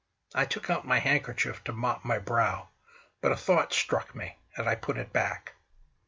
[0.33, 2.69] I took out my handkerchief to mop my brow;
[3.21, 5.53] but a thought struck me, and I put it back.